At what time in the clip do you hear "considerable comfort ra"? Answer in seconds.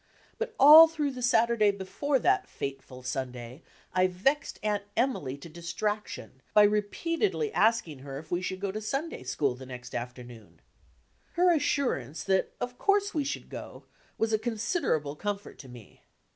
14.39-15.69